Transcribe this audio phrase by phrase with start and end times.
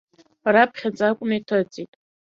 [0.53, 1.91] Раԥхьаӡакәны иҭыҵит.